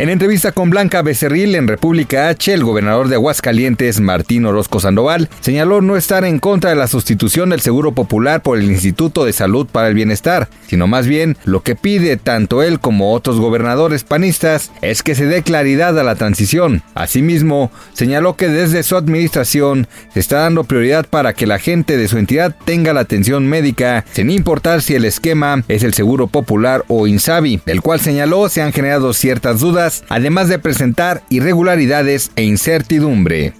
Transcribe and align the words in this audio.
En 0.00 0.08
entrevista 0.08 0.52
con 0.52 0.70
Blanca 0.70 1.02
Becerril 1.02 1.54
en 1.54 1.68
República 1.68 2.28
H, 2.28 2.54
el 2.54 2.64
gobernador 2.64 3.08
de 3.08 3.16
Aguascalientes, 3.16 4.00
Martín 4.00 4.46
Orozco 4.46 4.80
Sandoval, 4.80 5.28
señaló 5.40 5.82
no 5.82 5.94
estar 5.98 6.24
en 6.24 6.38
contra 6.38 6.70
de 6.70 6.76
la 6.76 6.88
sustitución 6.88 7.50
del 7.50 7.60
Seguro 7.60 7.92
Popular 7.92 8.40
por 8.40 8.56
el 8.56 8.70
Instituto 8.70 9.26
de 9.26 9.34
Salud 9.34 9.66
para 9.70 9.88
el 9.88 9.94
Bienestar, 9.94 10.48
sino 10.68 10.86
más 10.86 11.06
bien 11.06 11.36
lo 11.44 11.62
que 11.62 11.76
pide 11.76 12.16
tanto 12.16 12.62
él 12.62 12.80
como 12.80 13.12
otros 13.12 13.38
gobernadores 13.38 14.04
panistas 14.04 14.72
es 14.80 15.02
que 15.02 15.14
se 15.14 15.26
dé 15.26 15.42
claridad 15.42 15.98
a 15.98 16.02
la 16.02 16.14
transición. 16.14 16.82
Asimismo, 16.94 17.70
señaló 17.92 18.36
que 18.36 18.48
desde 18.48 18.82
su 18.82 18.96
administración 18.96 19.86
se 20.14 20.20
está 20.20 20.38
dando 20.38 20.64
prioridad 20.64 21.04
para 21.04 21.34
que 21.34 21.46
la 21.46 21.58
gente 21.58 21.98
de 21.98 22.08
su 22.08 22.16
entidad 22.16 22.56
tenga 22.64 22.94
la 22.94 23.00
atención 23.00 23.46
médica, 23.46 24.06
sin 24.12 24.30
importar 24.30 24.80
si 24.80 24.94
el 24.94 25.04
esquema 25.04 25.62
es 25.68 25.82
el 25.82 25.92
Seguro 25.92 26.26
Popular 26.26 26.86
o 26.88 27.06
INSABI, 27.06 27.60
del 27.66 27.82
cual 27.82 28.00
señaló 28.00 28.48
se 28.48 28.62
han 28.62 28.72
generado 28.72 29.12
ciertas 29.12 29.60
dudas 29.60 29.89
además 30.08 30.48
de 30.48 30.58
presentar 30.58 31.22
irregularidades 31.30 32.30
e 32.36 32.42
incertidumbre. 32.42 33.54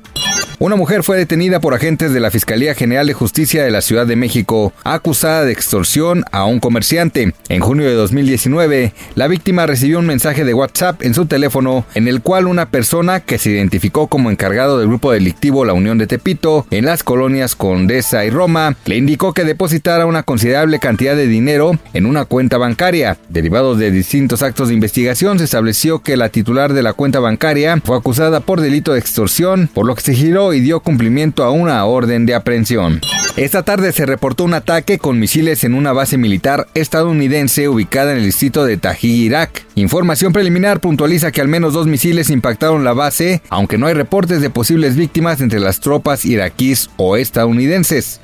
Una 0.63 0.77
mujer 0.77 1.03
fue 1.03 1.17
detenida 1.17 1.59
por 1.59 1.73
agentes 1.73 2.13
de 2.13 2.21
la 2.21 2.31
Fiscalía 2.31 2.75
General 2.75 3.07
de 3.07 3.15
Justicia 3.15 3.65
de 3.65 3.71
la 3.71 3.81
Ciudad 3.81 4.07
de 4.07 4.15
México, 4.15 4.75
acusada 4.85 5.47
de 5.47 5.53
extorsión 5.53 6.23
a 6.33 6.45
un 6.45 6.61
comerciante. 6.61 7.33
En 7.49 7.63
junio 7.63 7.87
de 7.87 7.95
2019, 7.95 8.93
la 9.15 9.27
víctima 9.27 9.65
recibió 9.65 9.99
un 10.01 10.05
mensaje 10.05 10.45
de 10.45 10.53
WhatsApp 10.53 11.01
en 11.01 11.15
su 11.15 11.25
teléfono 11.25 11.87
en 11.95 12.09
el 12.09 12.21
cual 12.21 12.47
una 12.47 12.69
persona 12.69 13.21
que 13.21 13.39
se 13.39 13.49
identificó 13.49 14.09
como 14.09 14.31
encargado 14.31 14.79
del 14.79 14.89
grupo 14.89 15.13
delictivo 15.13 15.65
La 15.65 15.73
Unión 15.73 15.97
de 15.97 16.07
Tepito 16.07 16.67
en 16.71 16.85
las 16.85 17.05
colonias 17.05 17.57
Condesa 17.57 18.27
y 18.27 18.31
Roma 18.31 18.77
le 18.85 18.99
indicó 18.99 19.33
que 19.33 19.45
depositara 19.45 20.05
una 20.05 20.25
considerable 20.25 20.79
cantidad 20.79 21.17
de 21.17 21.27
dinero 21.27 21.79
en 21.95 22.05
una 22.05 22.27
cuenta 22.27 22.59
bancaria. 22.59 23.17
Derivado 23.31 23.77
de 23.77 23.91
distintos 23.91 24.43
actos 24.43 24.69
de 24.69 24.75
investigación, 24.75 25.39
se 25.39 25.45
estableció 25.45 26.01
que 26.01 26.19
la 26.19 26.29
titular 26.29 26.75
de 26.75 26.83
la 26.83 26.93
cuenta 26.93 27.19
bancaria 27.19 27.81
fue 27.83 27.97
acusada 27.97 28.41
por 28.41 28.61
delito 28.61 28.93
de 28.93 28.99
extorsión, 28.99 29.71
por 29.73 29.87
lo 29.87 29.95
que 29.95 30.03
se 30.03 30.13
giró 30.13 30.50
y 30.53 30.61
dio 30.61 30.81
cumplimiento 30.81 31.45
a 31.45 31.51
una 31.51 31.85
orden 31.85 32.27
de 32.27 32.35
aprehensión. 32.35 33.01
Esta 33.37 33.63
tarde 33.63 33.93
se 33.93 34.07
reportó 34.07 34.45
un 34.45 34.55
ataque 34.55 34.99
con 34.99 35.19
misiles 35.19 35.65
en 35.65 35.75
una 35.75 35.93
base 35.93 36.19
militar 36.19 36.67
estadounidense 36.75 37.69
ubicada 37.69 38.13
en 38.13 38.19
el 38.19 38.25
distrito 38.25 38.65
de 38.65 38.77
Tají, 38.77 39.25
Irak. 39.25 39.65
Información 39.77 40.33
preliminar 40.33 40.81
puntualiza 40.81 41.33
que 41.33 41.41
al 41.41 41.49
menos 41.49 41.73
dos 41.73 41.87
misiles 41.87 42.29
impactaron 42.29 42.85
la 42.85 42.93
base, 42.93 43.41
aunque 43.49 43.79
no 43.79 43.87
hay 43.87 43.95
reportes 43.95 44.43
de 44.43 44.51
posibles 44.51 44.97
víctimas 44.97 45.41
entre 45.41 45.61
las 45.61 45.81
tropas 45.81 46.25
iraquíes 46.25 46.91
o 46.97 47.17
estadounidenses. 47.17 48.21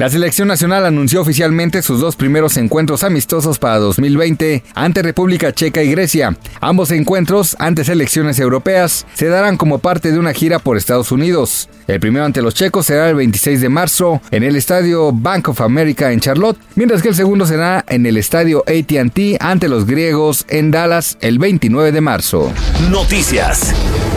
La 0.00 0.08
selección 0.08 0.48
nacional 0.48 0.86
anunció 0.86 1.20
oficialmente 1.20 1.82
sus 1.82 2.00
dos 2.00 2.16
primeros 2.16 2.56
encuentros 2.56 3.04
amistosos 3.04 3.58
para 3.58 3.76
2020 3.76 4.64
ante 4.74 5.02
República 5.02 5.52
Checa 5.52 5.82
y 5.82 5.90
Grecia. 5.90 6.38
Ambos 6.62 6.90
encuentros, 6.90 7.54
ante 7.58 7.84
selecciones 7.84 8.38
europeas, 8.38 9.06
se 9.12 9.28
darán 9.28 9.58
como 9.58 9.78
parte 9.78 10.10
de 10.10 10.18
una 10.18 10.32
gira 10.32 10.58
por 10.58 10.78
Estados 10.78 11.12
Unidos. 11.12 11.68
El 11.86 12.00
primero 12.00 12.24
ante 12.24 12.40
los 12.40 12.54
checos 12.54 12.86
será 12.86 13.10
el 13.10 13.16
26 13.16 13.60
de 13.60 13.68
marzo 13.68 14.22
en 14.30 14.42
el 14.42 14.56
estadio 14.56 15.12
Bank 15.12 15.50
of 15.50 15.60
America 15.60 16.10
en 16.10 16.20
Charlotte, 16.20 16.56
mientras 16.76 17.02
que 17.02 17.10
el 17.10 17.14
segundo 17.14 17.44
será 17.44 17.84
en 17.86 18.06
el 18.06 18.16
estadio 18.16 18.64
ATT 18.66 19.36
ante 19.38 19.68
los 19.68 19.84
griegos 19.84 20.46
en 20.48 20.70
Dallas 20.70 21.18
el 21.20 21.38
29 21.38 21.92
de 21.92 22.00
marzo. 22.00 22.50
Noticias. 22.90 23.74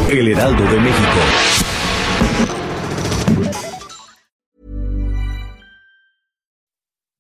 El 0.10 0.30
Heraldo 0.30 0.64
de 0.64 0.80
México. 0.80 2.63